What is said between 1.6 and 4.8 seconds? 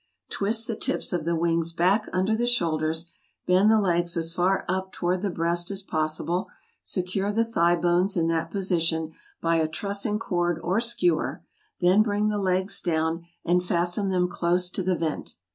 back under the shoulders; bend the legs as far